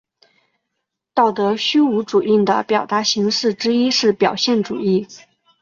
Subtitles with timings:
[1.13, 5.07] 道德虚无主义的表达形式之一是表现主义。